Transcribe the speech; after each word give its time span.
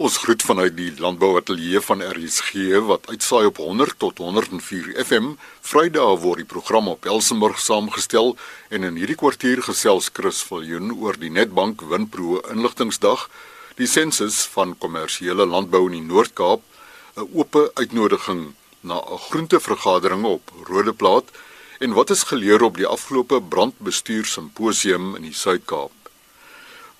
Ons 0.00 0.14
groet 0.16 0.40
vanuit 0.40 0.72
die 0.72 0.92
landbouateljee 0.96 1.80
van 1.84 2.00
RSG 2.00 2.78
wat 2.88 3.10
uitsaai 3.10 3.50
op 3.50 3.58
100 3.60 3.98
tot 4.00 4.22
104 4.24 4.94
FM. 5.02 5.26
Vrydag 5.60 6.22
word 6.22 6.40
die 6.40 6.48
program 6.48 6.88
op 6.88 7.04
Elsenburg 7.04 7.60
saamgestel 7.60 8.32
en 8.72 8.88
in 8.88 8.96
hierdie 8.96 9.18
kwartier 9.20 9.60
gesels 9.66 10.08
Chris 10.16 10.40
Viljoen 10.48 10.94
oor 10.94 11.20
die 11.20 11.28
Netbank 11.28 11.84
Winpro 11.92 12.40
inligtingsdag, 12.54 13.26
die 13.76 13.90
sensus 13.98 14.40
van 14.54 14.72
kommersiële 14.86 15.44
landbou 15.44 15.84
in 15.90 15.98
die 15.98 16.08
Noord-Kaap, 16.08 16.64
'n 17.20 17.28
oop 17.36 17.60
uitnodiging 17.76 18.42
na 18.80 19.04
'n 19.04 19.22
groentevergadering 19.28 20.24
op 20.24 20.52
Rodeplaat 20.64 21.28
en 21.78 21.92
wat 21.92 22.10
is 22.10 22.28
geleer 22.32 22.62
op 22.62 22.76
die 22.80 22.88
afgelope 22.88 23.42
brandbestuur 23.42 24.24
simposium 24.24 25.16
in 25.16 25.28
die 25.28 25.36
Suid-Kaap. 25.44 25.99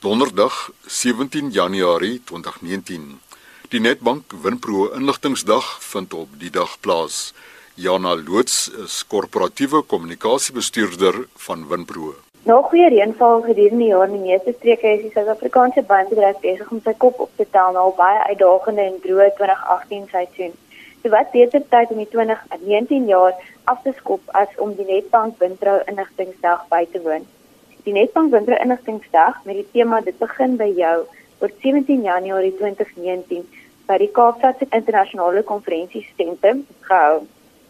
Donderdag 0.00 0.70
17 0.86 1.50
Januarie 1.50 2.22
2019. 2.24 3.20
Die 3.68 3.80
Netbank 3.80 4.32
Winpro 4.42 4.86
inligtingsdag 4.96 5.66
vind 5.84 6.14
op 6.14 6.28
die 6.40 6.48
dag 6.50 6.78
plaas. 6.80 7.34
Jana 7.74 8.14
Loots 8.16 8.70
is 8.84 8.94
korporatiewe 9.06 9.82
kommunikasiebestuurder 9.82 11.18
van 11.44 11.66
Winpro. 11.68 12.14
Na 12.48 12.56
goeie 12.70 12.88
reënval 12.94 13.44
gedurende 13.44 13.82
die 13.82 13.90
jaar 13.90 14.06
in 14.08 14.14
die 14.16 14.30
meeste 14.30 14.54
streke 14.56 14.88
is 14.94 15.02
die 15.02 15.10
Suid-Afrikaanse 15.12 15.84
bandbedryf 15.90 16.40
besig 16.46 16.70
om 16.72 16.80
sy 16.86 16.94
kop 17.04 17.20
op 17.26 17.34
te 17.36 17.44
tel 17.56 17.76
na 17.76 17.82
'n 17.90 17.96
baie 17.98 18.22
uitdagende 18.30 18.86
en 18.86 18.96
droë 19.04 19.26
2018 19.42 20.06
seisoen. 20.14 20.54
So 21.02 21.12
wat 21.16 21.28
beter 21.36 21.60
tyd 21.74 21.92
om 21.92 22.00
die 22.00 22.08
2019 22.14 23.04
jaar 23.12 23.36
af 23.64 23.82
te 23.82 23.92
skop 24.00 24.22
as 24.32 24.56
om 24.56 24.72
die 24.80 24.88
Netbank 24.92 25.36
Winpro 25.44 25.76
inligtingsdag 25.92 26.64
by 26.72 26.86
te 26.92 27.02
woon. 27.04 27.28
Die 27.84 27.92
Netbank 27.92 28.32
Winter 28.32 28.60
Inligtingsdag 28.60 29.44
met 29.44 29.54
die 29.56 29.66
tema 29.72 30.00
Dit 30.04 30.18
begin 30.20 30.58
by 30.60 30.66
jou 30.76 30.96
word 31.40 31.54
17 31.64 32.02
Januarie 32.04 32.52
2019 32.58 33.46
by 33.88 33.96
die 34.02 34.08
Kaapstadse 34.18 34.68
Internasionale 34.76 35.40
Konferensiesentrum 35.48 36.60
gehou. 36.88 37.22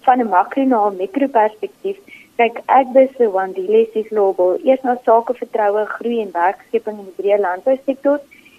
Van 0.06 0.20
'n 0.24 0.32
makro 0.32 0.64
na 0.64 0.80
'n 0.88 0.98
mikroperspektief 1.02 2.02
kyk 2.42 2.58
ek 2.78 2.92
bis 2.98 3.14
se 3.18 3.30
Wandile 3.38 3.86
se 3.92 4.02
global 4.10 4.58
eers 4.64 4.82
na 4.82 4.96
sake 5.06 5.38
vertroue, 5.42 5.86
groei 5.86 6.20
en 6.22 6.34
werkskeping 6.42 6.98
in 6.98 7.08
die 7.08 7.18
breë 7.22 7.40
landbousektor 7.46 8.18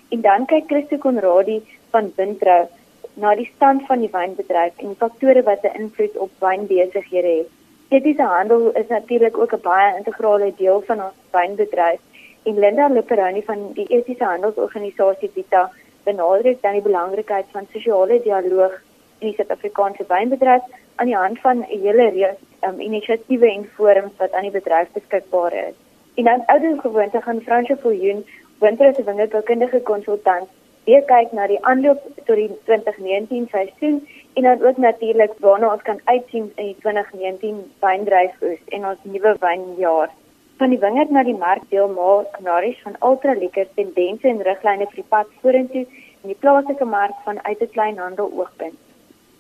en 0.10 0.22
dan 0.22 0.46
kyk 0.46 0.70
Christo 0.72 0.98
Konradi 0.98 1.62
van 1.92 2.14
Wintrou 2.16 2.68
na 3.16 3.36
die 3.36 3.52
stand 3.56 3.86
van 3.88 4.00
die 4.00 4.14
wynbedryf 4.14 4.78
en 4.78 4.88
die 4.88 5.02
faktore 5.04 5.44
wat 5.44 5.64
'n 5.64 5.76
invloed 5.82 6.16
op 6.18 6.32
wynbesighede 6.40 7.34
het. 7.40 7.61
Etiese 7.92 8.24
handel 8.24 8.70
is 8.72 8.88
natuurlik 8.88 9.38
ook 9.38 9.54
'n 9.54 9.62
baie 9.62 9.96
integrale 9.98 10.54
deel 10.58 10.82
van 10.90 11.00
ons 11.04 11.18
wynbedryf. 11.32 12.00
En 12.44 12.60
Linda 12.60 12.88
Luperoni 12.88 13.42
van 13.44 13.74
die 13.74 13.88
Etiese 13.88 14.24
Handelsorganisasie 14.24 15.32
Vita 15.34 15.72
benadruk 16.04 16.62
dan 16.62 16.72
die 16.72 16.82
belangrikheid 16.82 17.46
van 17.52 17.68
sosiale 17.74 18.22
dialoog 18.22 18.74
in 19.20 19.28
die 19.28 19.34
Suid-Afrikaanse 19.36 20.06
wynbedryf 20.08 20.62
aan 20.96 21.06
die 21.06 21.16
hand 21.16 21.40
van 21.40 21.58
'n 21.58 21.82
hele 21.84 22.10
reeks 22.10 22.40
um, 22.62 22.80
inisiatiewe 22.80 23.52
en 23.52 23.70
forums 23.76 24.18
wat 24.18 24.32
aan 24.32 24.48
die 24.48 24.58
bedryf 24.60 24.88
beskikbaar 24.92 25.54
is. 25.54 25.76
En 26.14 26.24
dan 26.24 26.44
ouer 26.46 26.80
gewoonte 26.80 27.22
gaan 27.22 27.42
Fransjo 27.42 27.76
Viljoen, 27.76 28.26
winterse 28.60 29.04
wingerdboukundige 29.04 29.82
konsultant, 29.82 30.48
weer 30.84 31.04
kyk 31.04 31.32
na 31.32 31.48
die 31.48 31.66
aanloop 31.66 32.02
tot 32.26 32.36
die 32.36 32.52
2019 32.64 33.48
seisoen 33.52 34.08
en 34.34 34.44
dan 34.44 34.64
ook 34.68 34.78
natuurlik 34.78 35.32
waarna 35.40 35.72
ons 35.72 35.82
kan 35.82 36.00
uitsien 36.04 36.52
in 36.56 36.66
die 36.66 36.76
2019 36.80 37.72
wyndryfoes 37.80 38.60
en 38.68 38.86
ons 38.86 39.00
nuwe 39.04 39.36
wynjaar. 39.40 40.10
Van 40.58 40.70
die 40.70 40.80
wingerd 40.80 41.10
na 41.10 41.24
die 41.24 41.38
mark 41.38 41.64
deel 41.70 41.90
maak 41.90 42.40
Naris 42.40 42.80
van 42.84 42.96
Ultra 43.10 43.34
Lekker 43.34 43.68
tendense 43.76 44.28
en 44.28 44.44
riglyne 44.48 44.88
vir 44.92 45.02
die 45.02 45.10
pad 45.16 45.28
vorentoe 45.42 45.86
in 46.22 46.34
die 46.34 46.40
plaaslike 46.46 46.86
mark 46.86 47.18
van 47.26 47.44
uit 47.44 47.62
'n 47.62 47.74
kleinhandel 47.76 48.32
oogpunt. 48.38 48.78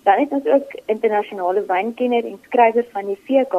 Dan 0.03 0.19
het 0.19 0.31
ons 0.31 0.45
ook 0.45 0.69
internasionale 0.85 1.65
wynkenner 1.65 2.25
en 2.25 2.39
skrywer 2.45 2.85
van 2.91 3.05
die 3.05 3.19
VK, 3.25 3.53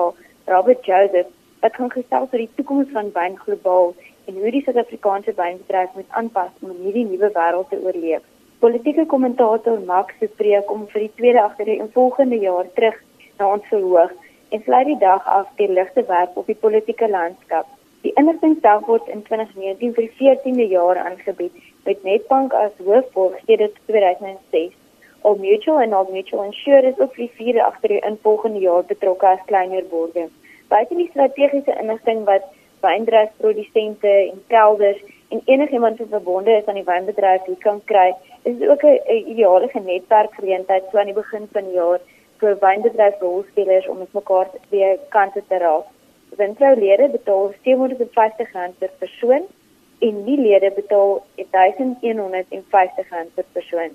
Robert 0.45 0.85
Joseph, 0.85 1.31
wat 1.61 1.75
gaan 1.75 1.91
gesels 1.91 2.33
oor 2.33 2.43
die 2.45 2.55
toekoms 2.55 2.89
van 2.93 3.13
wyn 3.15 3.39
globaal 3.39 3.95
en 4.25 4.35
hoe 4.35 4.51
die 4.51 4.63
Suid-Afrikaanse 4.63 5.33
wynbedryf 5.37 5.95
moet 5.95 6.11
aanpas 6.11 6.51
om 6.61 6.71
hierdie 6.83 7.07
nuwe 7.07 7.31
wêreld 7.35 7.69
te 7.69 7.79
oorleef. 7.85 8.23
Politieke 8.63 9.07
kommentator 9.07 9.81
Max 9.87 10.15
Spreek 10.23 10.69
om 10.71 10.85
vir 10.93 11.01
die 11.03 11.15
tweede 11.19 11.41
agter 11.43 11.67
die 11.67 11.83
volgende 11.95 12.37
jaar 12.39 12.69
terug 12.77 13.01
na 13.41 13.49
ons 13.57 13.65
verhoog 13.67 14.13
en 14.55 14.63
sluit 14.63 14.87
die 14.87 14.99
dag 15.01 15.27
af 15.37 15.49
deur 15.59 15.73
ligte 15.79 16.05
werp 16.07 16.37
op 16.39 16.47
die 16.47 16.55
politieke 16.67 17.09
landskap. 17.11 17.67
Die 18.07 18.13
inligtingsdag 18.23 18.87
word 18.87 19.11
in 19.11 19.25
2019 19.27 19.97
vir 19.97 20.07
die 20.07 20.15
14de 20.21 20.69
jaar 20.77 21.03
aangebied 21.03 21.59
met 21.89 22.07
Netbank 22.07 22.55
as 22.55 22.79
hoofborg 22.87 23.43
sedert 23.49 23.83
2006. 23.91 24.79
Al 25.27 25.43
Mutual 25.43 25.83
en 25.83 25.99
Al 25.99 26.07
Mutual 26.15 26.47
Insure 26.53 26.87
is 26.95 27.03
ook 27.03 27.17
vir 27.19 27.25
die 27.27 27.37
vierde 27.41 27.67
agter 27.67 27.97
die 27.97 28.03
involgende 28.13 28.63
jaar 28.63 28.87
betrokke 28.87 29.33
as 29.35 29.47
kleiner 29.51 29.83
borgers. 29.91 30.31
Buite 30.71 31.01
die 31.03 31.11
strategiese 31.11 31.75
inligting 31.83 32.23
wat 32.31 32.47
wyndryfprodusente 32.87 34.15
en 34.31 34.39
kelders 34.55 35.03
en 35.35 35.43
enigiemand 35.51 35.99
wat 35.99 36.15
verbonde 36.15 36.61
is 36.61 36.67
aan 36.71 36.79
die 36.79 36.87
wynbedryf 36.87 37.51
kan 37.67 37.83
kry, 37.91 38.13
is 38.43 38.69
ook 38.69 38.83
'n 38.83 39.01
ideale 39.33 39.71
netwerkgeleentheid 39.85 40.85
so 40.91 40.99
aan 40.99 41.11
die 41.11 41.15
begin 41.15 41.49
van 41.53 41.65
die 41.65 41.75
jaar 41.75 42.01
vir 42.41 42.59
wynbedryfrolspelers 42.59 43.89
om 43.89 43.99
met 43.99 44.13
mekaar 44.13 44.49
weer 44.69 44.99
kante 45.09 45.43
te 45.49 45.59
raak. 45.59 45.85
Windroulede 46.37 47.09
betaal 47.09 47.53
R750 47.53 48.79
per 48.79 48.91
persoon 48.99 49.43
en 49.99 50.25
nie 50.25 50.41
lede 50.41 50.71
betaal 50.75 51.25
R1150 51.37 53.05
per 53.35 53.45
persoon. 53.53 53.91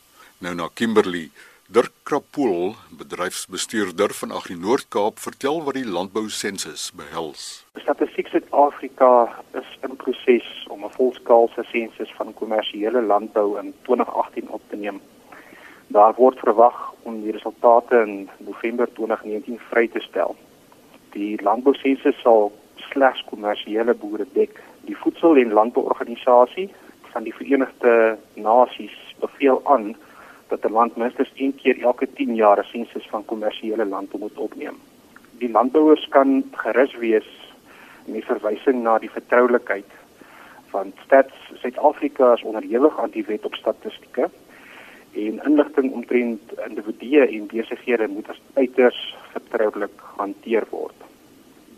Nou 0.41 0.55
na 0.57 0.71
Kimberley 0.73 1.29
Dirk 1.69 1.93
Krapool, 2.09 2.75
bedryfsbestuurder 2.97 4.17
van 4.23 4.33
Agri 4.33 4.57
Noord-Kaap, 4.57 5.21
vertel 5.21 5.61
wat 5.69 5.77
die 5.77 5.85
landbou 5.85 6.31
sensus 6.33 6.89
behels. 6.97 7.67
Statistiek 7.85 8.33
Suid-Afrika 8.33 9.11
is 9.61 9.69
in 9.85 10.01
proses 10.01 10.49
om 10.73 10.85
'n 10.85 10.97
volskaalse 10.97 11.65
sensus 11.77 12.15
van 12.17 12.33
kommersiële 12.41 13.03
landbou 13.03 13.59
in 13.61 13.75
2018 13.83 14.49
op 14.49 14.63
te 14.71 14.77
neem. 14.77 15.01
Daar 15.87 16.15
word 16.17 16.39
verwag 16.39 16.93
om 17.03 17.21
die 17.23 17.33
resultate 17.33 18.01
in 18.07 18.29
November 18.39 18.89
2019 18.93 19.59
vry 19.71 19.89
te 19.89 20.01
stel. 20.01 20.37
Die 21.13 21.43
landbousensus 21.43 22.21
sal 22.21 22.53
slegs 22.77 23.25
kommersiële 23.31 23.95
boere 23.95 24.27
dek. 24.33 24.63
Die 24.89 24.97
Voedsel- 24.97 25.37
en 25.37 25.53
Landbouorganisasie 25.53 26.71
van 27.13 27.23
die 27.23 27.35
Verenigde 27.35 28.19
Nasies 28.35 28.97
beveel 29.21 29.61
aan 29.65 29.95
dat 30.49 30.65
'n 30.65 30.73
land 30.73 30.97
minstens 30.97 31.31
een 31.35 31.55
keer 31.55 31.83
elke 31.83 32.13
10 32.13 32.35
jaar 32.35 32.59
'n 32.59 32.71
sensus 32.73 33.07
van 33.09 33.25
kommersiële 33.25 33.85
landbou 33.85 34.23
moet 34.23 34.39
opneem. 34.39 34.77
Die 35.39 35.51
landbouers 35.51 36.09
kan 36.09 36.45
gerus 36.53 36.97
wees 36.97 37.29
met 38.05 38.25
verwysing 38.25 38.83
na 38.83 38.99
die 38.99 39.11
vertroulikheid 39.11 39.91
van 40.67 40.93
Stats 41.05 41.35
Suid-Afrika 41.55 42.33
is 42.33 42.43
onderhewig 42.43 42.99
aan 42.99 43.11
die 43.11 43.25
wet 43.25 43.45
op 43.45 43.55
statistieke 43.55 44.31
en 45.15 45.41
inligting 45.45 45.93
omtrent 45.93 46.53
individue 46.67 47.27
en 47.27 47.47
besighede 47.47 48.09
moet 48.09 48.29
as 48.29 48.41
uiters 48.55 49.01
vertroulik 49.33 50.03
hanteer 50.17 50.67
word. 50.71 50.97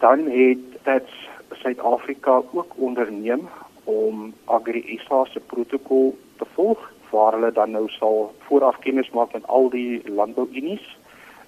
Dan 0.00 0.26
het 0.32 0.64
Stats 0.80 1.28
Suid-Afrika 1.52 2.40
ook 2.52 2.72
onderneem 2.76 3.48
om 3.84 4.32
Agri-SA 4.44 5.24
se 5.24 5.40
protokol 5.40 6.16
te 6.36 6.46
volg 6.54 6.92
waar 7.10 7.32
hulle 7.32 7.52
dan 7.52 7.70
nou 7.70 7.88
sal 7.88 8.32
vooraf 8.48 8.78
kennis 8.78 9.10
maak 9.10 9.32
met 9.32 9.46
al 9.46 9.70
die 9.70 10.02
landbouunies 10.10 10.84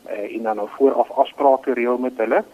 uh, 0.06 0.34
en 0.37 0.43
dan 0.43 0.56
nou 0.56 0.69
vooraf 0.76 1.11
afsprake 1.11 1.73
reël 1.73 1.99
met 1.99 2.17
hulle. 2.17 2.44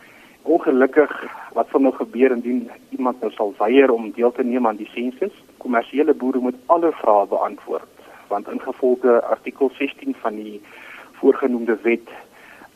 Ongelukkig 0.42 1.12
wat 1.52 1.68
van 1.68 1.82
nou 1.82 1.94
gebeur 1.94 2.30
indien 2.30 2.70
iemand 2.90 3.20
nou 3.20 3.32
sal 3.32 3.54
weier 3.58 3.90
om 3.90 4.10
deel 4.10 4.32
te 4.32 4.44
neem 4.44 4.66
aan 4.66 4.80
die 4.80 4.90
sensus? 4.94 5.34
Kommersiële 5.56 6.14
boere 6.14 6.38
moet 6.38 6.62
alle 6.66 6.92
vrae 6.92 7.26
beantwoord 7.26 8.03
want 8.28 8.48
ingevolge 8.48 9.22
artikel 9.22 9.70
16 9.78 10.14
van 10.20 10.34
die 10.34 10.62
voorgenoemde 11.12 11.78
wet 11.82 12.08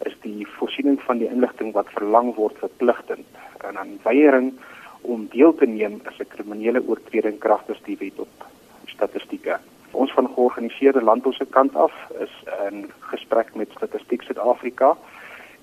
is 0.07 0.17
die 0.21 0.47
voorsiening 0.47 1.01
van 1.03 1.19
die 1.19 1.29
inligting 1.29 1.73
wat 1.73 1.91
verlang 1.91 2.35
word 2.35 2.59
verpligtend 2.59 3.27
en 3.69 3.79
aan 3.79 3.99
weiering 4.03 4.53
om 5.01 5.29
deel 5.31 5.55
te 5.55 5.67
neem 5.67 6.01
is 6.11 6.19
'n 6.19 6.29
kriminele 6.29 6.83
oortreding 6.87 7.39
kragtens 7.39 7.83
die 7.83 7.97
wet 7.99 8.19
op 8.19 8.47
statistieke. 8.85 9.59
Ons 9.91 10.13
van 10.13 10.29
georganiseerde 10.35 11.03
landbou 11.03 11.33
se 11.35 11.47
kant 11.47 11.75
af 11.77 11.93
is 12.21 12.35
in 12.71 12.91
gesprek 13.01 13.55
met 13.55 13.71
Statistiek 13.71 14.23
Suid-Afrika 14.23 14.97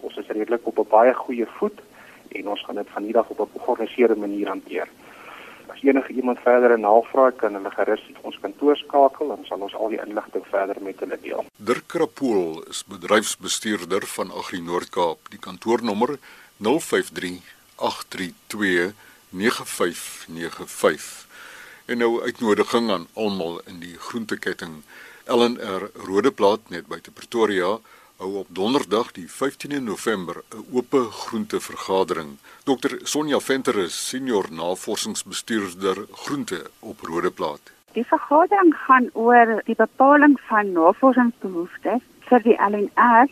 Ons 0.05 0.17
is 0.21 0.27
redelik 0.37 0.67
op 0.69 0.79
'n 0.79 0.89
baie 0.89 1.13
goeie 1.13 1.47
voet 1.57 1.79
en 2.31 2.49
ons 2.49 2.63
gaan 2.65 2.75
dit 2.75 2.89
van 2.89 3.03
hierdie 3.03 3.21
af 3.21 3.29
op 3.29 3.39
'n 3.39 3.59
georganiseerde 3.59 4.15
manier 4.15 4.47
hanteer. 4.47 4.87
As 5.75 5.81
enige 5.83 6.13
iemand 6.13 6.39
verdere 6.39 6.77
navraag 6.77 7.35
kan 7.35 7.55
hulle 7.57 7.71
gerus 7.75 8.03
ons 8.21 8.37
kantoor 8.39 8.77
skakel 8.79 9.33
en 9.33 9.41
sal 9.43 9.63
ons 9.65 9.73
al 9.75 9.89
die 9.91 9.99
inligting 9.99 10.45
verder 10.47 10.77
met 10.79 11.01
hulle 11.03 11.17
deel. 11.19 11.43
Dirk 11.69 11.89
Krapool 11.91 12.61
is 12.71 12.85
bedryfsbestuurder 12.87 14.07
van 14.13 14.31
Agri 14.31 14.61
Noord-Kaap. 14.63 15.27
Die 15.33 15.41
kantoornommer 15.47 16.15
053 16.63 17.41
832 17.75 18.93
9595. 19.35 21.27
En 21.91 21.99
nou 21.99 22.21
uitnodiging 22.23 22.87
aan 22.95 23.07
almal 23.13 23.59
in 23.67 23.83
die 23.83 23.97
groenteketting. 24.07 24.79
Ellen 25.27 25.59
R 25.59 25.89
Rodeplaat 26.07 26.71
net 26.71 26.87
buite 26.87 27.11
Pretoria 27.11 27.75
hou 28.17 28.35
op 28.39 28.47
donderdag 28.47 29.11
die 29.11 29.27
15de 29.27 29.79
November 29.81 30.35
'n 30.49 30.65
oop 30.71 30.93
groente 31.11 31.59
vergadering. 31.59 32.37
Dr 32.63 32.97
Sonja 33.03 33.39
Venter 33.39 33.77
is 33.77 34.07
senior 34.07 34.45
navorsingsbestuurder 34.51 36.05
groente 36.11 36.69
op 36.79 36.99
Rodeplaat. 36.99 37.71
Die 37.91 38.05
vergadering 38.05 38.75
gaan 38.75 39.09
oor 39.13 39.61
die 39.65 39.75
bepaling 39.75 40.39
van 40.47 40.71
navorsingsbehoeftes 40.71 42.01
vir 42.19 42.41
die 42.41 42.57
LNR 42.69 43.27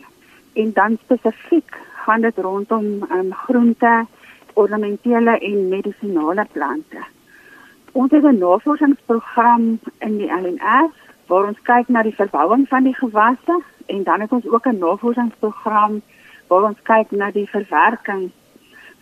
en 0.52 0.72
dan 0.72 0.98
spesifiek 1.04 1.76
gaan 2.04 2.20
dit 2.20 2.38
rondom 2.38 2.84
um, 3.10 3.32
groente, 3.32 4.06
ornamentele 4.52 5.38
en 5.38 5.68
medisinale 5.68 6.46
plante. 6.52 7.02
Ons 7.92 8.10
het 8.10 8.24
'n 8.24 8.38
navorsingsprogram 8.38 9.78
in 9.98 10.16
die 10.16 10.32
LNR 10.32 10.90
waar 11.26 11.46
ons 11.46 11.62
kyk 11.62 11.88
na 11.88 12.02
die 12.02 12.14
verbouing 12.14 12.68
van 12.68 12.82
die 12.82 12.94
gewasse 12.94 13.62
en 13.86 14.02
dan 14.02 14.20
het 14.20 14.32
ons 14.32 14.48
ook 14.48 14.66
'n 14.66 14.78
navorsingsprogram 14.78 16.02
waar 16.46 16.62
ons 16.62 16.82
kyk 16.82 17.10
na 17.10 17.30
die 17.30 17.48
verwerking 17.48 18.30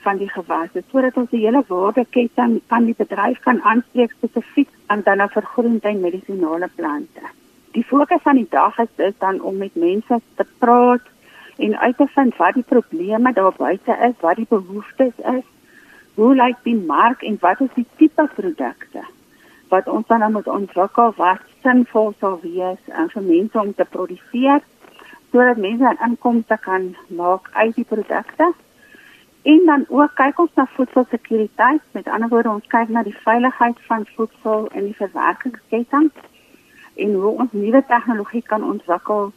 van 0.05 0.17
die 0.17 0.29
gewasse 0.29 0.82
sodat 0.90 1.17
ons 1.17 1.31
die 1.31 1.44
hele 1.44 1.64
waardeketting 1.67 2.61
van 2.67 2.84
die 2.84 2.94
bedryf 2.99 3.38
kan 3.40 3.62
aanspreek 3.62 4.12
spesifiek 4.12 4.69
aan 4.87 5.00
dan 5.05 5.17
na 5.17 5.29
vergroente 5.29 5.88
en 5.88 6.00
medisinale 6.00 6.69
plante. 6.75 7.25
Die 7.73 7.84
fokus 7.84 8.23
van 8.23 8.37
die 8.37 8.49
dag 8.50 8.79
is 8.79 8.93
dit 8.96 9.14
dan 9.19 9.40
om 9.40 9.56
met 9.56 9.75
mense 9.75 10.20
te 10.34 10.46
praat 10.58 11.06
en 11.56 11.79
uit 11.79 11.96
te 11.96 12.06
vind 12.06 12.37
wat 12.37 12.55
die 12.55 12.69
probleme 12.75 13.32
daar 13.32 13.55
buite 13.56 13.96
is, 14.08 14.20
wat 14.20 14.37
die 14.37 14.46
behoeftes 14.49 15.17
is, 15.17 15.46
hoe 16.14 16.34
lyk 16.34 16.56
die 16.62 16.76
mark 16.76 17.23
en 17.23 17.37
wat 17.40 17.61
is 17.61 17.75
die 17.75 17.87
tipe 17.96 18.29
produkte 18.34 19.05
wat 19.73 19.88
ons 19.88 20.06
dan 20.06 20.32
moet 20.32 20.49
ontwikkel 20.49 21.14
wat 21.17 21.44
sinvol 21.64 22.12
sal 22.20 22.38
wees 22.43 22.81
uh, 22.93 23.06
vir 23.14 23.25
mense 23.25 23.61
om 23.61 23.73
te 23.75 23.87
produseer 23.88 24.61
sodat 25.32 25.56
mense 25.56 25.84
'n 25.84 26.05
inkomste 26.08 26.58
kan 26.61 26.96
maak 27.08 27.49
uit 27.52 27.75
die 27.75 27.84
produkte. 27.84 28.52
En 29.43 29.62
dan 29.67 29.84
ook 29.88 30.14
kyk 30.14 30.38
ons 30.38 30.55
na 30.55 30.67
voedselsekuriteit. 30.67 31.82
Met 31.90 32.08
ander 32.08 32.29
woorde, 32.29 32.49
ons 32.49 32.67
kyk 32.67 32.88
na 32.88 33.02
die 33.02 33.17
veiligheid 33.25 33.79
van 33.87 34.06
voedsel 34.14 34.69
in 34.73 34.84
die 34.84 34.96
verwerkingsketting 34.96 36.11
en 36.94 37.14
hoe 37.14 37.38
ons 37.38 37.52
nuwe 37.52 37.84
tegnologie 37.87 38.43
kan 38.43 38.64
ontwikkel 38.64 39.32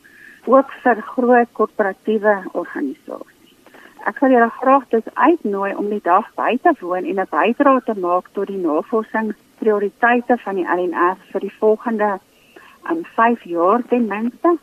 ook 0.45 0.71
vir 0.83 1.01
groot 1.01 1.47
korporatiewe 1.51 2.36
organisasies. 2.51 3.33
Ek 4.06 4.19
wil 4.21 4.36
julle 4.36 4.50
graag 4.59 4.83
dus 4.92 5.07
uitnooi 5.13 5.71
om 5.75 5.88
die 5.89 6.03
dag 6.03 6.27
by 6.38 6.57
te 6.62 6.74
woon 6.80 7.06
en 7.09 7.19
'n 7.19 7.31
bydrae 7.31 7.81
te 7.86 7.95
maak 8.00 8.27
tot 8.33 8.47
die 8.47 8.62
navorsingsprioriteite 8.62 10.38
van 10.38 10.56
die 10.56 10.68
LNR 10.75 11.18
vir 11.31 11.42
die 11.42 11.56
volgende 11.59 12.19
um, 12.92 13.01
5 13.15 13.44
jaar 13.44 13.81
ten 13.89 14.06
minste. 14.07 14.57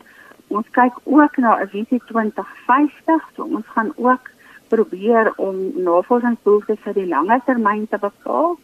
Ons 0.47 0.69
kyk 0.71 0.93
ook 1.03 1.37
na 1.37 1.59
'n 1.61 1.67
visie 1.67 2.01
2050, 2.05 3.29
so 3.35 3.43
ons 3.43 3.67
gaan 3.67 3.91
ook 3.95 4.29
probeer 4.67 5.33
om 5.35 5.55
navorsingsbehoeftes 5.83 6.79
vir 6.83 6.93
die 6.93 7.07
langer 7.07 7.41
termyn 7.45 7.87
te 7.87 7.97
bepaal. 7.97 8.57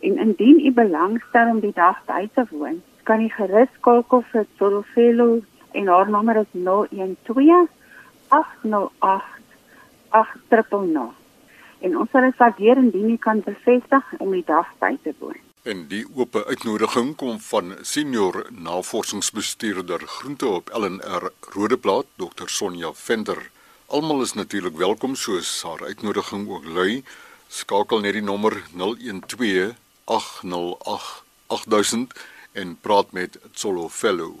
En 0.00 0.18
indien 0.18 0.66
u 0.66 0.72
belangstel 0.72 1.50
om 1.50 1.60
die 1.60 1.72
dag 1.74 2.04
by 2.06 2.28
te 2.34 2.44
woon, 2.50 2.82
kan 3.02 3.20
u 3.20 3.28
gerus 3.28 3.68
skakel 3.78 4.22
vir 4.32 4.46
Solofelo 4.56 5.40
en 5.72 5.86
haar 5.86 6.10
nommer 6.10 6.36
is 6.36 6.50
012 6.52 7.68
808 8.28 9.24
8000. 10.08 11.10
En 11.80 11.98
ons 11.98 12.10
sal 12.10 12.26
dit 12.28 12.36
waardeer 12.36 12.76
indien 12.76 13.10
u 13.10 13.16
kan 13.16 13.40
bevestig 13.44 14.12
om 14.18 14.30
die 14.30 14.44
dag 14.46 14.66
by 14.78 14.96
te 15.02 15.14
woon. 15.18 15.49
En 15.62 15.82
die 15.90 16.06
oop 16.16 16.36
uitnodiging 16.36 17.10
kom 17.20 17.40
van 17.40 17.74
senior 17.84 18.46
navorsingsbestuurder 18.50 20.06
groente 20.08 20.46
op 20.46 20.70
LNR 20.72 21.26
Rodeplaat 21.52 22.06
Dr 22.16 22.48
Sonja 22.48 22.92
Venter. 22.94 23.50
Almal 23.86 24.22
is 24.22 24.32
natuurlik 24.32 24.76
welkom 24.76 25.14
soos 25.14 25.62
haar 25.62 25.84
uitnodiging 25.84 26.48
ook 26.48 26.64
lui. 26.64 27.04
Skakel 27.48 28.00
net 28.00 28.16
die 28.16 28.22
nommer 28.24 28.56
012 28.72 29.74
808 30.04 31.22
8000 31.46 32.16
en 32.52 32.78
praat 32.80 33.12
met 33.12 33.36
Tsolo 33.52 33.88
Fellow. 33.88 34.40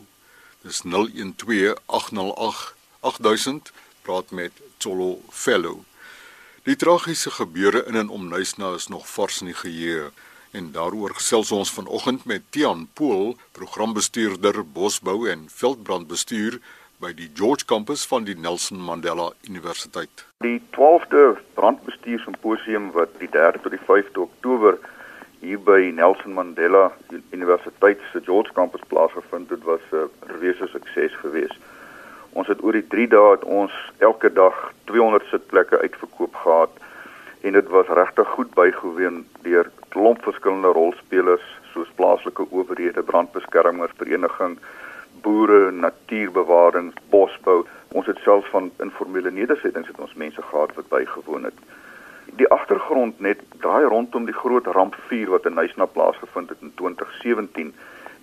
Dis 0.64 0.80
012 0.80 1.76
808 1.86 2.74
8000 3.00 3.72
praat 4.02 4.30
met 4.30 4.52
Tsolo 4.76 5.20
Fellow. 5.28 5.84
Die 6.62 6.76
tragiese 6.76 7.30
gebeure 7.30 7.84
in 7.84 7.94
en 7.94 8.08
om 8.08 8.28
Nuisna 8.28 8.72
is 8.74 8.86
nog 8.88 9.08
vars 9.08 9.40
in 9.40 9.52
die 9.52 9.60
geheue 9.66 10.10
en 10.50 10.72
daaroor 10.72 11.14
gesels 11.14 11.52
ons 11.52 11.72
vanoggend 11.72 12.24
met 12.24 12.42
Tian 12.50 12.88
Pool, 12.94 13.36
programbestuurder 13.52 14.64
Bosbou 14.72 15.28
en 15.30 15.46
Veldbrandbestuur 15.48 16.58
by 17.00 17.12
die 17.16 17.30
George 17.34 17.64
Campus 17.64 18.02
van 18.06 18.26
die 18.26 18.36
Nelson 18.36 18.80
Mandela 18.84 19.30
Universiteit. 19.48 20.26
Die 20.44 20.60
12de 20.76 21.38
brandbestuur 21.54 22.20
simposium 22.20 22.90
wat 22.96 23.14
die 23.22 23.30
3de 23.30 23.62
tot 23.62 23.76
die 23.76 23.84
5de 23.86 24.24
Oktober 24.26 24.78
hier 25.40 25.60
by 25.64 25.92
Nelson 25.96 26.34
Mandela 26.36 26.90
Universiteit 27.30 28.02
se 28.12 28.20
George 28.26 28.52
Campus 28.52 28.84
plaasgevind 28.92 29.50
het, 29.50 29.62
was 29.62 29.80
'n 29.92 30.10
reuse 30.40 30.66
sukses 30.66 31.14
geweest. 31.22 31.58
Ons 32.32 32.46
het 32.46 32.62
oor 32.62 32.72
die 32.72 32.86
3 32.86 33.08
dae 33.08 33.30
het 33.30 33.44
ons 33.44 33.72
elke 33.98 34.32
dag 34.32 34.72
200 34.84 35.24
sitplekke 35.30 35.78
uitverkoop 35.78 36.34
gehad 36.34 36.70
en 37.40 37.52
dit 37.52 37.68
was 37.68 37.86
regtig 37.86 38.28
goed 38.28 38.54
bygewoon 38.54 39.24
deur 39.42 39.70
klomp 39.90 40.22
verskillende 40.22 40.72
rolspelers 40.76 41.46
soos 41.72 41.90
plaaslike 41.98 42.46
owerhede, 42.50 43.02
brandbeskermingsvereniging, 43.02 44.58
boere, 45.22 45.70
natuurbewaring, 45.70 46.92
bosbou. 47.10 47.64
Ons 47.92 48.06
het 48.06 48.18
selfs 48.24 48.50
van 48.54 48.70
informele 48.78 49.30
nedersettings 49.30 49.88
het 49.88 50.00
ons 50.00 50.14
mense 50.14 50.42
gehad 50.42 50.74
wat 50.74 50.88
bygewoon 50.88 51.44
het. 51.50 51.62
Die 52.38 52.48
agtergrond 52.48 53.20
net 53.20 53.42
draai 53.58 53.84
rondom 53.84 54.24
die 54.24 54.34
groot 54.34 54.66
rampvuur 54.66 55.30
wat 55.34 55.46
in 55.46 55.58
Nysna 55.58 55.86
plaasgevind 55.86 56.48
het 56.48 56.60
in 56.60 56.74
2017 56.74 57.74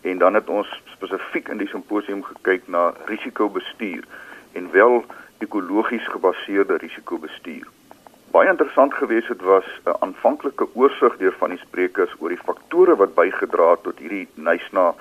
en 0.02 0.18
dan 0.18 0.34
het 0.34 0.50
ons 0.50 0.70
spesifiek 0.96 1.50
in 1.52 1.60
die 1.60 1.68
simposium 1.68 2.24
gekyk 2.24 2.68
na 2.72 2.94
risikobestuur 3.12 4.08
en 4.54 4.72
wel 4.72 5.04
ekologies 5.44 6.08
gebaseerde 6.08 6.78
risikobestuur 6.78 7.68
baie 8.38 8.50
interessant 8.54 8.94
geweest 8.94 9.32
het 9.34 9.42
was 9.42 9.68
'n 9.86 9.98
aanvanklike 10.06 10.66
oorsig 10.74 11.14
deur 11.18 11.36
van 11.38 11.50
die 11.50 11.58
sprekers 11.58 12.14
oor 12.20 12.30
die 12.30 12.46
faktore 12.50 12.96
wat 12.96 13.16
bygedra 13.16 13.70
het 13.70 13.84
tot 13.84 13.98
hierdie 14.04 14.28
Nysna 14.36 14.94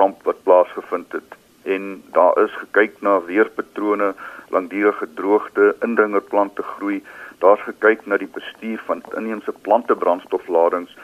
ramp 0.00 0.22
wat 0.22 0.42
plaasgevind 0.42 1.12
het. 1.12 1.34
En 1.62 2.02
daar 2.12 2.38
is 2.44 2.54
gekyk 2.62 3.00
na 3.00 3.22
weerpatrone, 3.22 4.14
langdurige 4.48 5.08
droogte, 5.14 5.74
indringerplante 5.80 6.62
groei. 6.62 7.02
Daar's 7.38 7.60
gekyk 7.60 8.06
na 8.06 8.16
die 8.16 8.32
bestuur 8.38 8.82
van 8.86 9.02
inheemse 9.16 9.52
plantebrandstofladings 9.52 10.96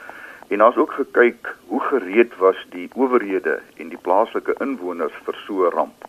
en 0.49 0.58
daar's 0.58 0.76
ook 0.76 0.92
gekyk 0.92 1.56
hoe 1.66 1.80
gereed 1.80 2.37
was 2.37 2.66
die 2.70 2.88
owerhede 2.94 3.61
en 3.76 3.88
die 3.88 4.02
plaaslike 4.02 4.54
inwoners 4.58 5.18
vir 5.25 5.35
so 5.46 5.66
'n 5.66 5.75
ramp. 5.75 6.04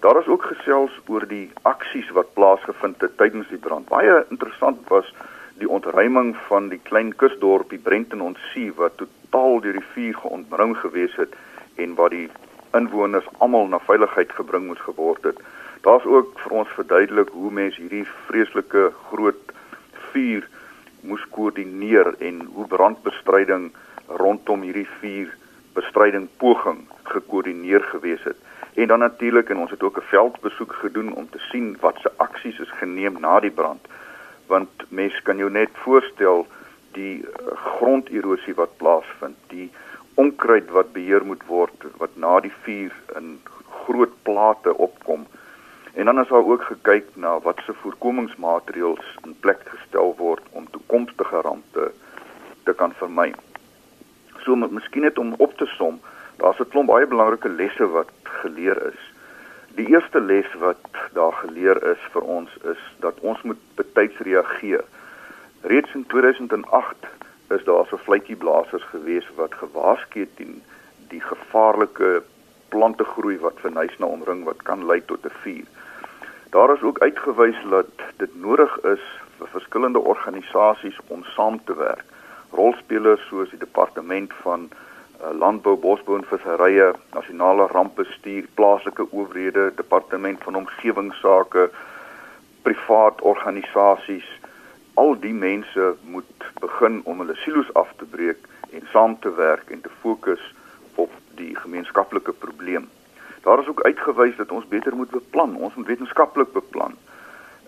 Daar 0.00 0.18
is 0.18 0.26
ook 0.26 0.44
gesels 0.44 1.00
oor 1.06 1.24
die 1.26 1.50
aksies 1.62 2.10
wat 2.14 2.32
plaasgevind 2.34 3.00
het 3.00 3.16
tydens 3.18 3.48
die 3.50 3.58
brand. 3.58 3.88
Baie 3.88 4.20
interessant 4.30 4.78
was 4.88 5.08
die 5.58 5.68
ontruiming 5.68 6.36
van 6.46 6.68
die 6.70 6.78
klein 6.82 7.10
kusdorpie 7.18 7.80
Brenton 7.82 8.20
on 8.22 8.36
Sea 8.50 8.70
wat 8.78 8.94
totaal 9.00 9.58
deur 9.64 9.74
die 9.74 9.88
vuur 9.94 10.20
geontbring 10.20 10.76
gewees 10.78 11.16
het 11.18 11.34
en 11.82 11.96
waar 11.98 12.14
die 12.14 12.28
inwoners 12.78 13.26
almal 13.38 13.66
na 13.66 13.80
veiligheid 13.88 14.30
gebring 14.38 14.68
moes 14.68 14.84
geword 14.86 15.26
het. 15.26 15.42
Daar's 15.82 16.06
ook 16.06 16.38
vir 16.44 16.54
ons 16.62 16.76
verduidelik 16.78 17.34
hoe 17.34 17.50
mense 17.50 17.80
hierdie 17.80 18.06
vreeslike 18.28 18.92
groot 19.10 19.52
vuur 20.12 20.46
moes 21.00 21.24
koördineer 21.34 22.14
en 22.18 22.44
hoe 22.54 22.66
brandbestryding 22.70 23.72
rondom 24.22 24.62
hierdie 24.62 24.88
vuur 25.00 25.34
bestryding 25.74 26.30
poging 26.38 26.84
gekoördineer 27.02 27.82
gewees 27.90 28.22
het. 28.22 28.38
En 28.78 28.86
dan 28.86 28.98
natuurlik 28.98 29.48
en 29.48 29.58
ons 29.58 29.70
het 29.70 29.82
ook 29.82 29.98
'n 29.98 30.10
veldbesoek 30.14 30.72
gedoen 30.72 31.14
om 31.14 31.30
te 31.30 31.38
sien 31.38 31.76
wat 31.80 31.96
se 31.98 32.10
aksies 32.16 32.58
is 32.58 32.70
geneem 32.70 33.20
na 33.20 33.40
die 33.40 33.50
brand. 33.50 33.86
Want 34.46 34.70
mense 34.88 35.22
kan 35.22 35.36
jou 35.36 35.50
net 35.50 35.68
voorstel 35.72 36.46
die 36.92 37.26
eh, 37.26 37.46
gronderosie 37.54 38.54
wat 38.54 38.76
plaasvind, 38.76 39.36
die 39.46 39.70
onkruid 40.14 40.70
wat 40.70 40.92
beheer 40.92 41.24
moet 41.24 41.46
word 41.46 41.84
wat 41.96 42.10
na 42.14 42.40
die 42.40 42.52
vuur 42.62 42.94
in 43.16 43.40
groot 43.84 44.14
plate 44.22 44.76
opkom. 44.76 45.26
En 45.94 46.04
dan 46.04 46.20
is 46.20 46.28
daar 46.28 46.46
ook 46.46 46.62
gekyk 46.62 47.06
na 47.14 47.40
wat 47.40 47.58
se 47.66 47.72
voorkomingsmaatreëls 47.72 49.16
in 49.24 49.36
plek 49.40 49.60
gestel 49.64 50.14
word 50.16 50.42
om 50.50 50.70
toekomstige 50.70 51.40
rampe 51.40 51.92
te 52.62 52.72
kan 52.74 52.92
vermy. 52.92 53.34
So 54.38 54.56
met 54.56 54.70
miskien 54.70 55.02
net 55.02 55.18
om 55.18 55.34
op 55.36 55.56
te 55.56 55.66
som, 55.66 56.00
daar's 56.36 56.60
'n 56.60 56.68
klomp 56.68 56.86
baie 56.86 57.06
belangrike 57.06 57.48
lesse 57.48 57.86
wat 57.88 58.08
geleer 58.42 58.86
is. 58.86 59.00
Die 59.78 59.86
eerste 59.88 60.20
les 60.20 60.54
wat 60.58 60.80
daar 61.12 61.32
geleer 61.32 61.82
is 61.90 62.02
vir 62.12 62.22
ons 62.22 62.56
is 62.62 62.80
dat 63.04 63.20
ons 63.20 63.42
moet 63.42 63.60
betyds 63.74 64.18
reageer. 64.18 64.84
Reeds 65.62 65.94
in 65.94 66.06
2008 66.06 67.06
is 67.48 67.64
daar 67.64 67.86
so 67.86 67.96
vletjieblassers 67.96 68.84
gewees 68.90 69.28
wat 69.36 69.54
gewaarsku 69.54 70.20
het 70.20 70.36
teen 70.36 70.62
die 71.08 71.20
gevaarlike 71.20 72.22
plantegroei 72.68 73.38
wat 73.44 73.60
vir 73.62 73.72
Nysna 73.72 74.06
omring 74.06 74.44
wat 74.44 74.62
kan 74.62 74.84
lei 74.86 75.00
tot 75.04 75.24
'n 75.24 75.38
vuur. 75.42 75.66
Daar 76.50 76.74
is 76.74 76.82
ook 76.82 76.98
uitgewys 76.98 77.60
dat 77.70 77.90
dit 78.16 78.34
nodig 78.40 78.78
is 78.78 79.04
vir 79.38 79.48
verskillende 79.48 79.98
organisasies 79.98 80.98
om 81.06 81.24
saam 81.24 81.64
te 81.64 81.76
werk. 81.76 82.04
Rolspelers 82.52 83.26
soos 83.28 83.50
die 83.50 83.58
departement 83.58 84.32
van 84.42 84.70
landbou, 85.38 85.76
bosbou 85.76 86.16
en 86.18 86.24
visserye, 86.24 86.92
nasionale 87.14 87.66
rampbestuur, 87.66 88.46
plaaslike 88.54 89.06
owerhede, 89.10 89.72
departement 89.76 90.42
van 90.42 90.54
omgewingsake, 90.54 91.70
privaat 92.62 93.20
organisasies, 93.20 94.28
al 94.94 95.18
die 95.20 95.34
mense 95.34 95.94
moet 96.02 96.46
begin 96.60 97.00
om 97.04 97.18
hulle 97.22 97.34
silo's 97.42 97.70
af 97.78 97.90
te 97.96 98.04
breek 98.04 98.46
en 98.74 98.86
saam 98.92 99.18
te 99.18 99.34
werk 99.34 99.70
en 99.70 99.80
te 99.80 99.90
fokus 100.02 100.42
op 100.94 101.12
die 101.38 101.54
gemeenskaplike 101.56 102.32
probleem. 102.32 102.88
Daar 103.42 103.60
is 103.60 103.68
ook 103.68 103.82
uitgewys 103.82 104.36
dat 104.36 104.50
ons 104.50 104.66
beter 104.68 104.96
moet 104.96 105.10
beplan, 105.10 105.56
ons 105.56 105.74
moet 105.74 105.86
wetenskaplik 105.86 106.52
beplan. 106.52 106.96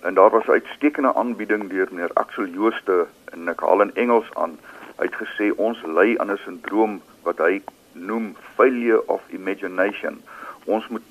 En 0.01 0.15
daar 0.15 0.31
was 0.31 0.47
'n 0.47 0.51
uitstekende 0.51 1.15
aanbieding 1.15 1.71
deur 1.71 1.89
meneer 1.91 2.11
Axel 2.13 2.47
Jooste 2.47 3.07
en 3.25 3.49
ek 3.49 3.61
haal 3.61 3.81
in 3.81 3.95
Engels 3.95 4.31
aan. 4.35 4.59
Hy 5.01 5.09
het 5.09 5.17
gesê 5.17 5.51
ons 5.57 5.81
ly 5.89 6.15
aan 6.21 6.31
'n 6.31 6.41
sindroom 6.45 7.01
wat 7.25 7.39
hy 7.41 7.63
noem 7.93 8.35
failure 8.57 9.03
of 9.09 9.23
imagination. 9.29 10.21
Ons 10.65 10.89
moet 10.89 11.03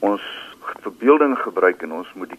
ons 0.00 0.22
verbeelding 0.80 1.38
gebruik 1.38 1.82
en 1.82 1.92
ons 1.92 2.12
moet 2.14 2.32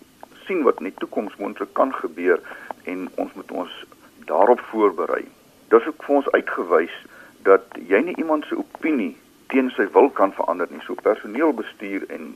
sien 0.45 0.63
wat 0.63 0.79
in 0.81 0.89
die 0.89 0.97
toekoms 0.97 1.35
moontlik 1.37 1.73
kan 1.73 1.93
gebeur 1.93 2.41
en 2.83 3.09
ons 3.15 3.33
moet 3.33 3.51
ons 3.51 3.85
daarop 4.25 4.59
voorberei. 4.71 5.27
Dit 5.67 5.81
is 5.81 5.87
ook 5.87 6.03
vir 6.03 6.15
ons 6.15 6.31
uitgewys 6.31 6.95
dat 7.45 7.61
jy 7.87 8.01
nie 8.01 8.17
iemand 8.17 8.45
se 8.45 8.57
opinie 8.57 9.13
teen 9.53 9.69
sy 9.75 9.85
wil 9.93 10.09
kan 10.09 10.33
verander 10.33 10.67
nie. 10.69 10.81
So 10.85 10.93
personeelbestuur 10.93 12.07
en 12.09 12.33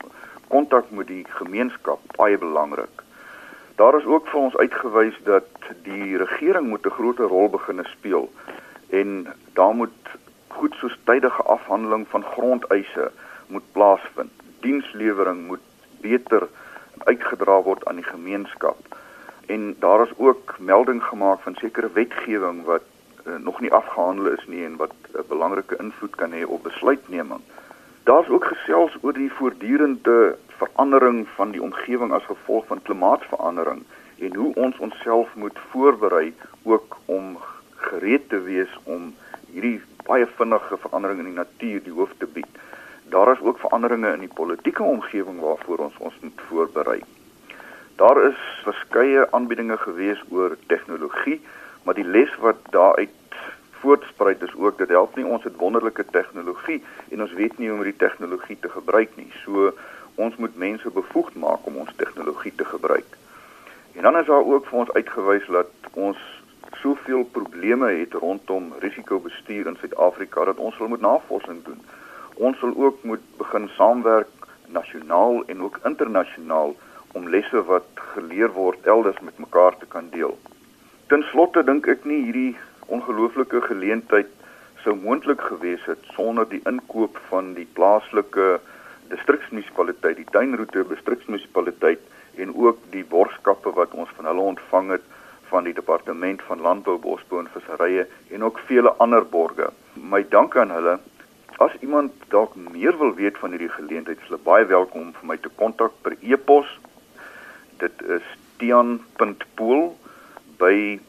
kontak 0.48 0.92
met 0.92 1.08
die 1.08 1.25
gemeenskap 1.40 2.00
baie 2.20 2.38
belangrik. 2.38 3.04
Daar 3.75 3.98
is 3.98 4.05
ook 4.05 4.27
vir 4.27 4.39
ons 4.39 4.58
uitgewys 4.58 5.15
dat 5.24 5.48
die 5.84 6.17
regering 6.17 6.67
moet 6.67 6.86
'n 6.86 6.98
groter 6.98 7.27
rol 7.27 7.50
begine 7.50 7.84
speel 7.84 8.32
en 8.89 9.27
daar 9.53 9.75
moet 9.75 10.00
goed 10.48 10.74
soos 10.74 11.00
tydige 11.03 11.44
afhandeling 11.44 12.08
van 12.08 12.24
grondeise 12.24 13.12
moet 13.48 13.72
plaasvind. 13.72 14.32
Dienslewering 14.60 15.48
moet 15.48 15.65
beter 16.01 16.48
uitgedra 17.03 17.62
word 17.62 17.86
aan 17.86 17.96
die 17.96 18.12
gemeenskap. 18.12 18.77
En 19.46 19.75
daar 19.79 20.01
is 20.01 20.17
ook 20.17 20.55
melding 20.60 21.03
gemaak 21.03 21.39
van 21.39 21.55
sekere 21.55 21.89
wetgewing 21.94 22.63
wat 22.63 22.82
uh, 23.25 23.36
nog 23.36 23.60
nie 23.62 23.74
afgehandel 23.74 24.25
is 24.25 24.46
nie 24.48 24.65
en 24.65 24.75
wat 24.75 24.91
'n 24.91 25.17
uh, 25.17 25.22
belangrike 25.27 25.75
invloed 25.77 26.15
kan 26.15 26.32
hê 26.32 26.44
op 26.46 26.63
besluitneming. 26.63 27.41
Daar's 28.05 28.27
ook 28.29 28.45
gesels 28.45 28.97
oor 29.01 29.13
die 29.13 29.31
voortdurende 29.31 30.38
verandering 30.47 31.27
van 31.35 31.51
die 31.51 31.62
omgewing 31.62 32.12
as 32.13 32.25
gevolg 32.29 32.65
van 32.65 32.81
klimaatsverandering 32.81 33.81
en 34.19 34.35
hoe 34.35 34.51
ons 34.53 34.77
onsself 34.77 35.35
moet 35.35 35.57
voorberei 35.69 36.33
ook 36.63 36.97
om 37.05 37.38
gereed 37.75 38.29
te 38.29 38.41
wees 38.45 38.77
om 38.83 39.09
hierdie 39.51 39.81
baie 40.05 40.27
vinnige 40.38 40.77
verandering 40.77 41.19
in 41.24 41.31
die 41.31 41.39
natuur 41.39 41.81
die 41.83 41.95
hoof 41.97 42.13
te 42.17 42.29
bied. 42.38 42.62
Daar 43.09 43.31
is 43.33 43.41
ook 43.41 43.59
veranderinge 43.59 44.13
in 44.13 44.27
die 44.27 44.35
politieke 44.41 44.83
omgewing 44.83 45.41
waarvoor 45.41 45.88
ons 45.89 45.97
ons 45.97 46.21
moet 46.21 46.47
voorberei. 46.50 47.01
Daar 47.95 48.21
is 48.27 48.47
verskeie 48.69 49.25
aanbiedinge 49.31 49.77
gewees 49.77 50.21
oor 50.29 50.57
tegnologie 50.67 51.41
maar 51.85 51.97
die 51.97 52.05
les 52.05 52.38
wat 52.41 52.62
daaruit 52.69 53.09
voortspruit 53.86 54.42
is 54.42 54.56
ook 54.56 54.77
dat 54.77 54.94
help 54.98 55.15
nie 55.15 55.25
ons 55.25 55.44
het 55.44 55.58
wonderlike 55.62 56.06
tegnologie 56.12 56.80
en 57.13 57.22
ons 57.22 57.34
weet 57.42 57.58
nie 57.58 57.70
hoe 57.70 57.77
om 57.77 57.84
die 57.86 58.00
tegnologie 58.06 58.58
te 58.62 58.72
gebruik 58.77 59.12
nie. 59.20 59.30
So 59.44 59.74
ons 60.15 60.38
moet 60.42 60.56
mense 60.58 60.89
bevoegd 60.89 61.36
maak 61.36 61.68
om 61.70 61.77
ons 61.84 61.94
tegnologie 62.01 62.54
te 62.56 62.65
gebruik. 62.65 63.18
En 63.96 64.08
dan 64.08 64.18
is 64.18 64.25
daar 64.32 64.48
ook 64.54 64.65
vir 64.70 64.80
ons 64.80 64.94
uitgewys 64.94 65.46
dat 65.58 65.92
ons 65.94 66.24
soveel 66.82 67.24
probleme 67.38 67.92
het 68.00 68.13
rondom 68.13 68.74
risikobestuur 68.80 69.70
in 69.72 69.77
Suid-Afrika 69.80 70.46
dat 70.50 70.58
ons 70.58 70.77
wil 70.77 70.92
moet 70.94 71.06
navorsing 71.06 71.63
doen. 71.63 71.80
Ons 72.36 72.60
wil 72.60 72.74
ook 72.88 73.04
moet 73.04 73.24
begin 73.38 73.70
saamwerk 73.77 74.50
nasionaal 74.68 75.44
en 75.46 75.62
ook 75.62 75.80
internasionaal 75.84 76.75
om 77.13 77.30
lesse 77.30 77.63
wat 77.70 77.88
geleer 78.15 78.51
word 78.51 78.88
elders 78.96 79.20
met 79.22 79.38
mekaar 79.38 79.77
te 79.77 79.86
kan 79.86 80.10
deel. 80.12 80.38
Ten 81.08 81.24
slotte 81.32 81.63
dink 81.63 81.88
ek 81.88 82.04
nie 82.10 82.24
hierdie 82.25 82.56
ongelooflike 82.86 83.62
geleentheid 83.62 84.27
sou 84.84 84.96
moontlik 84.96 85.42
gewees 85.42 85.84
het 85.89 86.01
sonder 86.13 86.48
die 86.50 86.62
inkoop 86.70 87.18
van 87.30 87.54
die 87.58 87.68
plaaslike 87.77 88.60
distriksmunisipaliteit, 89.10 90.18
die 90.18 90.30
Tuinroete 90.34 90.86
distriksmunisipaliteit 90.89 92.01
en 92.42 92.54
ook 92.56 92.80
die 92.94 93.06
borgskappe 93.10 93.74
wat 93.77 93.94
ons 93.94 94.12
van 94.18 94.30
hulle 94.30 94.48
ontvang 94.54 94.92
het 94.98 95.10
van 95.50 95.65
die 95.65 95.74
departement 95.74 96.42
van 96.46 96.62
landbou, 96.62 96.98
bosbou 97.01 97.42
en 97.42 97.51
visserye 97.54 98.08
en 98.34 98.44
ook 98.44 98.62
vele 98.70 98.94
ander 99.04 99.25
borge. 99.25 99.70
My 99.94 100.25
dank 100.30 100.58
aan 100.58 100.74
hulle. 100.74 100.98
As 101.62 101.75
iemand 101.82 102.12
dalk 102.34 102.56
meer 102.56 102.98
wil 102.98 103.13
weet 103.15 103.38
van 103.38 103.54
hierdie 103.54 103.72
geleentheid, 103.72 104.18
is 104.18 104.30
hulle 104.30 104.42
baie 104.44 104.65
welkom 104.65 105.08
om 105.10 105.13
vir 105.20 105.30
my 105.34 105.38
te 105.38 105.54
kontak 105.62 105.94
per 106.01 106.18
e-pos. 106.22 106.68
Dit 107.80 108.01
is 108.18 108.34
tian.pool@ 108.58 109.94
by 110.58 111.00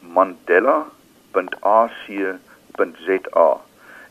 mandela.ac.za 1.33 3.61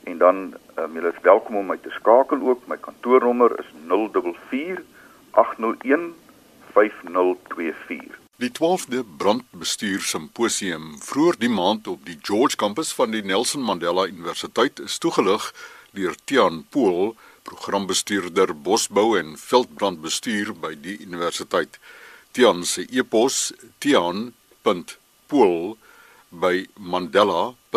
en 0.02 0.18
dan 0.18 0.54
um, 0.78 0.94
julle 0.94 1.08
is 1.08 1.20
welkom 1.22 1.56
om 1.56 1.66
my 1.66 1.78
te 1.82 1.90
skakel 1.90 2.48
ook 2.48 2.66
my 2.70 2.76
kantoornommer 2.80 3.58
is 3.58 3.66
044 3.88 4.82
801 5.30 6.14
5024 6.72 8.18
Die 8.36 8.52
12de 8.52 9.04
brandbestuur 9.16 10.00
simposium 10.00 10.96
vroeër 11.00 11.38
die 11.38 11.52
maand 11.52 11.88
op 11.88 12.04
die 12.04 12.18
George 12.20 12.56
kampus 12.56 12.92
van 12.94 13.10
die 13.10 13.24
Nelson 13.24 13.64
Mandela 13.64 14.06
Universiteit 14.06 14.78
is 14.84 14.98
toegelig 14.98 15.54
deur 15.96 16.14
Tian 16.24 16.66
Pool, 16.68 17.16
programbestuurder 17.42 18.52
bosbou 18.52 19.18
en 19.18 19.38
veldbrandbestuur 19.40 20.52
by 20.60 20.74
die 20.76 21.00
universiteit. 21.00 21.80
Tian 22.36 22.64
se 22.68 22.84
e-pos 22.92 23.54
tian.pool 23.80 24.34
pool 25.26 25.76
by 26.28 26.66
mandela.ac.za. 26.74 27.74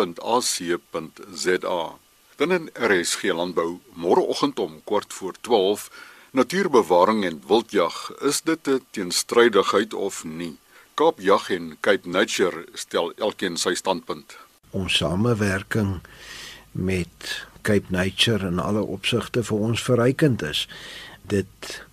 Dan 2.36 2.52
in 2.52 2.70
RSG 2.72 3.22
landbou 3.36 3.80
môreoggend 3.92 4.58
om 4.58 4.80
kort 4.84 5.12
voor 5.12 5.34
12 5.40 5.90
natuurbewaring 6.30 7.24
en 7.24 7.42
wildjag 7.46 8.12
is 8.20 8.40
dit 8.42 8.68
'n 8.68 8.84
teenstrydigheid 8.90 9.94
of 9.94 10.24
nie? 10.24 10.58
Kaapjag 10.94 11.50
en 11.50 11.76
Cape 11.80 12.08
Nature 12.08 12.66
stel 12.74 13.12
elkeen 13.16 13.56
sy 13.56 13.74
standpunt. 13.74 14.36
Ons 14.70 14.96
samewerking 14.96 16.00
met 16.70 17.46
Cape 17.62 17.86
Nature 17.88 18.46
in 18.46 18.58
alle 18.58 18.82
opsigte 18.82 19.44
vir 19.44 19.58
ons 19.58 19.82
verrykend 19.82 20.42
is. 20.42 20.68
Dit 21.22 21.84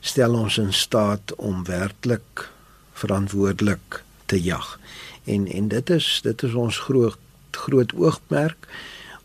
stel 0.00 0.34
ons 0.34 0.58
in 0.58 0.72
staat 0.72 1.34
om 1.34 1.64
werklik 1.64 2.50
verantwoordelik 2.92 4.02
te 4.26 4.42
jag 4.42 4.78
en 5.24 5.46
en 5.46 5.68
dit 5.68 5.90
is 5.90 6.20
dit 6.22 6.42
is 6.42 6.54
ons 6.54 6.78
groot 6.78 7.18
groot 7.50 7.94
oogmerk 7.94 8.68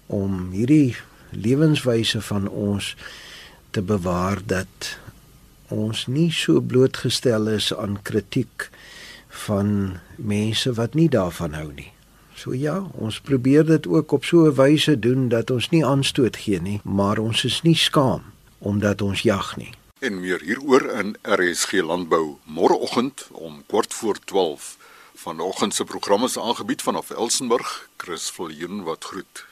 om 0.06 0.52
hierdie 0.52 0.96
lewenswyse 1.32 2.22
van 2.22 2.48
ons 2.48 2.96
te 3.72 3.82
bewaar 3.82 4.42
dat 4.46 4.98
ons 5.68 6.08
nie 6.08 6.32
so 6.34 6.62
blootgestel 6.62 7.50
is 7.54 7.74
aan 7.76 8.00
kritiek 8.02 8.70
van 9.46 10.00
mense 10.16 10.74
wat 10.74 10.98
nie 10.98 11.10
daarvan 11.10 11.54
hou 11.54 11.70
nie. 11.74 11.92
So 12.40 12.56
ja, 12.56 12.80
ons 12.96 13.20
probeer 13.20 13.66
dit 13.68 13.88
ook 13.88 14.12
op 14.12 14.26
so 14.26 14.48
'n 14.48 14.56
wyse 14.56 15.00
doen 15.00 15.30
dat 15.30 15.52
ons 15.52 15.70
nie 15.70 15.86
aanstoot 15.86 16.36
gee 16.36 16.62
nie, 16.62 16.80
maar 16.84 17.18
ons 17.18 17.44
is 17.44 17.62
nie 17.62 17.76
skaam 17.76 18.24
omdat 18.58 19.02
ons 19.02 19.22
jag 19.22 19.58
nie. 19.58 19.72
En 20.00 20.20
meer 20.20 20.42
hieroor 20.42 20.90
in 21.00 21.16
RSG 21.22 21.72
Landbou 21.72 22.38
môreoggend 22.44 23.28
om 23.32 23.64
kort 23.68 23.94
voor 23.94 24.18
12 24.26 24.78
Vanoggend 25.20 25.74
se 25.76 25.84
program 25.84 26.24
is 26.24 26.38
aangebied 26.38 26.82
vanaf 26.82 27.10
Elsenburg. 27.10 27.90
Chris 27.98 28.30
Viljoen 28.30 28.84
wat 28.84 29.04
groet. 29.04 29.49